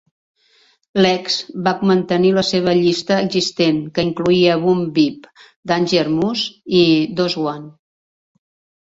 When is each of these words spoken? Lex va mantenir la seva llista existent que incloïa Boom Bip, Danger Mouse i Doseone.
Lex 1.05 1.35
va 1.67 1.73
mantenir 1.89 2.31
la 2.37 2.45
seva 2.53 2.73
llista 2.81 3.19
existent 3.27 3.79
que 3.99 4.07
incloïa 4.09 4.59
Boom 4.67 4.83
Bip, 4.99 5.31
Danger 5.75 6.05
Mouse 6.19 6.61
i 6.85 6.85
Doseone. 7.23 7.75